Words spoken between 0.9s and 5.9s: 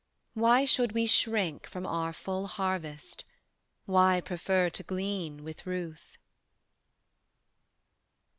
we shrink from our full harvest? why Prefer to glean with